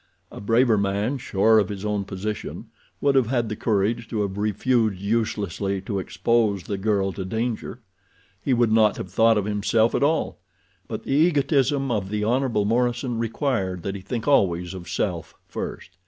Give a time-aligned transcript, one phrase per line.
[0.31, 4.35] A braver man, sure of his own position, would have had the courage to have
[4.35, 7.81] refused uselessly to expose the girl to danger.
[8.41, 10.39] He would not have thought of himself at all;
[10.87, 12.51] but the egotism of the Hon.
[12.65, 15.91] Morison required that he think always of self first.